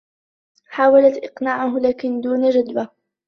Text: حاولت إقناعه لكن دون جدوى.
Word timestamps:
حاولت 0.67 1.17
إقناعه 1.23 1.79
لكن 1.79 2.21
دون 2.21 2.49
جدوى. 2.49 2.87